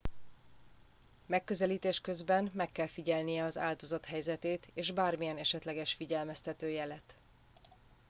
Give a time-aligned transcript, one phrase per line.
[1.27, 7.15] megközelítés közben meg kell figyelnie az áldozat helyzetét és bármilyen esetleges figyelmeztető jelet